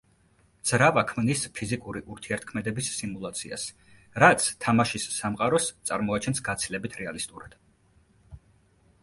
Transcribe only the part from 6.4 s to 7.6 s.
გაცილებით რეალისტურად.